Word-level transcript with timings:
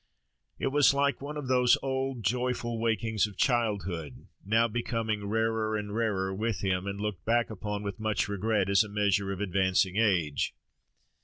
It 0.57 0.69
was 0.69 0.95
like 0.95 1.21
one 1.21 1.37
of 1.37 1.47
those 1.47 1.77
old 1.83 2.23
joyful 2.23 2.79
wakings 2.79 3.27
of 3.27 3.37
childhood, 3.37 4.25
now 4.43 4.67
becoming 4.67 5.27
rarer 5.29 5.77
and 5.77 5.93
rarer 5.95 6.33
with 6.33 6.61
him, 6.61 6.87
and 6.87 6.99
looked 6.99 7.23
back 7.23 7.51
upon 7.51 7.83
with 7.83 7.99
much 7.99 8.27
regret 8.27 8.67
as 8.67 8.83
a 8.83 8.89
measure 8.89 9.31
of 9.31 9.39
advancing 9.41 9.97
age. 9.97 10.55